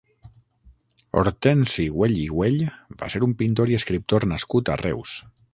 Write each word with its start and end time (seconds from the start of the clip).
Hortensi 1.21 1.85
Güell 1.99 2.17
i 2.23 2.25
Güell 2.37 2.59
va 3.03 3.13
ser 3.17 3.23
un 3.31 3.39
pintor 3.43 3.75
i 3.75 3.81
escriptor 3.83 4.29
nascut 4.37 4.73
a 4.77 4.83
Reus. 4.87 5.19